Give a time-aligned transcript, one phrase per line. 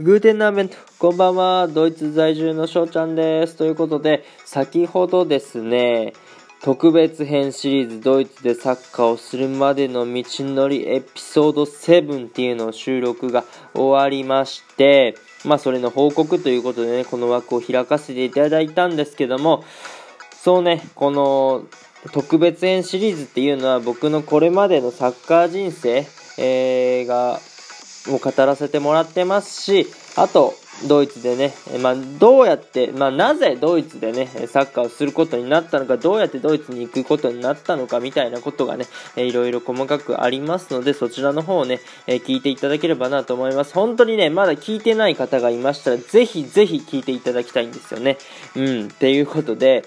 [0.00, 1.66] グーテンナーベント、こんばんは。
[1.66, 3.56] ドイツ在住の翔ちゃんです。
[3.56, 6.12] ということで、先ほどですね、
[6.62, 13.42] 特別編シリーズドイツでサッカーをするまでの道のりエピソード7っていうのを収録が
[13.74, 19.64] 終わりまして、まあそれの報告ということでね、この枠を開かせていただいたんですけども、
[20.30, 21.66] そうね、この
[22.12, 26.06] 特別編シリーズっていうのは僕のこれまでのサッカー人生、
[26.38, 27.40] えー、が
[28.10, 30.54] を語らせてもらってますし、あと、
[30.86, 43.74] ドイツでね、まあ、どうやって、まあ、なぜドイツでね、サッカーをすることになったのか、どうやってドイツに行くことになったのかみたいなことがね、いろいろ細かくありますので、そちらの方をね、聞いていただければなと思います。
[43.74, 48.18] 本当にね、まだ聞いてない方がいましたら、ぜひぜひ聞いていただきたいんですよね。
[48.54, 49.84] うん、っていうことで、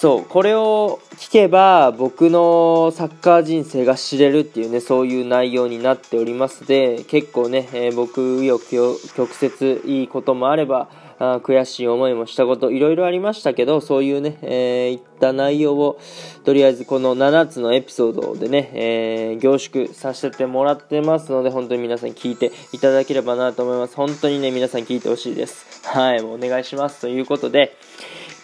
[0.00, 6.64] そうこれを聞けば僕のサッカー人生が知れるっていうねそういう内容になっております。
[6.64, 15.98] で結構ね、えー、僕よ曲折いいこともあればあ悔しい思いもしたこといろいろありましたけどそういうね、えー、いった内容を
[16.44, 23.96] とりあえずこの7つのエピソードでね、えー、凝縮させてもらってますので本当に皆さん聞いていただければなと思います。
[23.96, 25.82] 本当にね皆さん聞いてほしいです。
[25.88, 27.00] はいもうお願いします。
[27.00, 27.76] ということで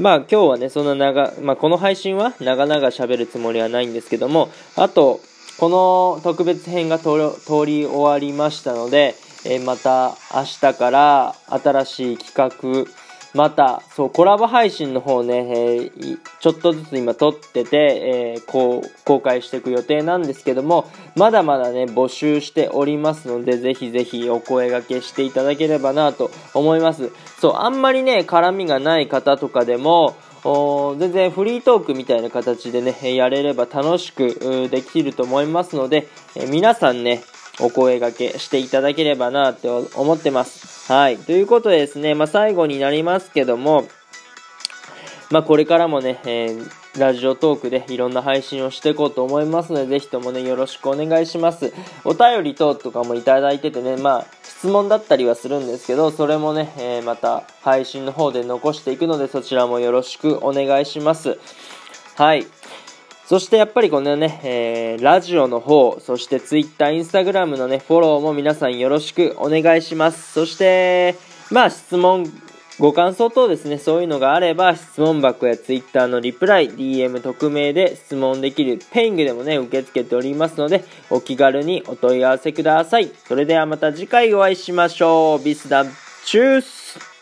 [0.00, 5.20] まあ今日はね、そんな長、まあこの配信は長々喋るつもりはないんですけども、あと、
[5.58, 7.10] この特別編が通
[7.64, 9.14] り終わりましたので、
[9.44, 12.90] えー、また明日から新しい企画、
[13.34, 27.10] また、そう、コラボ配信の方ね、えー、ちょっとずつ今撮ってて、えー、こう、公開していく予定なんですけども、まだまだね、募集しておりますので、ぜひぜひお声掛けしていただければなと思います。
[27.40, 30.14] そう、あんまりね、絡みがない方とかでも、
[30.98, 37.24] 全然フリートークみたいな形でね、やれれば楽しくできると思いますので、え皆さんね、
[37.60, 40.92] お声掛けしていただければなって思ってます。
[40.92, 41.18] はい。
[41.18, 43.86] ということでですね、まあ、最後になりますけども、
[45.30, 51.72] まあ、これからもね、えー、ラジオトークでいろんな配信をしていこうと思いますので、ぜひともね、よろしくお願いします。
[52.04, 61.38] お便り等とかもいただいててね、まあ、質問だったりはするんですけど、それもね、えー、また配信の方で残していくので、そちらもよろしくお願いします。
[62.16, 62.46] はい。
[63.26, 70.32] そしてやっぱりこのね、えー、ラジオの方、そして Twitter、Instagram のね、フォローも皆さんよろしくお願いします。
[70.32, 71.14] そして、
[71.50, 72.26] まあ質問、
[72.78, 83.10] ご感想等ですね、そういうのがあれば、質問箱や Twitter のリプライ、DM 匿名で質問できるペイングでもね、受け付けておりますので、お気軽にお問い合わせください。
[83.26, 85.44] それではまた次回お会いしましょう。
[85.44, 85.86] ビスダ
[86.26, 87.13] チュース